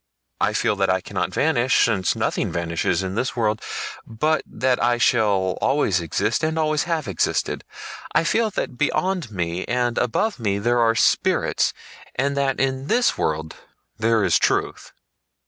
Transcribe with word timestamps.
I 0.39 0.53
feel 0.53 0.75
that 0.77 0.89
I 0.89 0.99
cannot 0.99 1.31
vanish, 1.31 1.85
since 1.85 2.15
nothing 2.15 2.51
vanishes 2.51 3.03
in 3.03 3.13
this 3.13 3.35
world, 3.35 3.61
but 4.03 4.41
that 4.47 4.81
I 4.81 4.97
shall 4.97 5.59
always 5.61 5.99
exist 6.01 6.43
and 6.43 6.57
always 6.57 6.85
have 6.85 7.07
existed. 7.07 7.63
I 8.11 8.23
feel 8.23 8.49
that 8.49 8.79
beyond 8.79 9.29
me 9.29 9.63
and 9.65 9.99
above 9.99 10.39
me 10.39 10.57
there 10.57 10.79
are 10.79 10.95
spirits, 10.95 11.71
and 12.15 12.35
that 12.35 12.59
in 12.59 12.87
this 12.87 13.15
world 13.15 13.57
there 13.99 14.23
is 14.23 14.39
truth." 14.39 14.91